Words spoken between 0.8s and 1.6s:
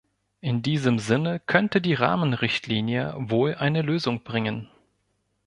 Sinne